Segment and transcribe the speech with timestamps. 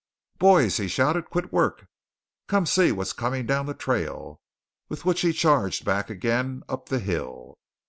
[0.39, 1.85] "Boys!" he shouted, "quit work!
[2.47, 4.41] Come see what's coming down the trail!"
[4.89, 7.59] with which he charged back again up the hill.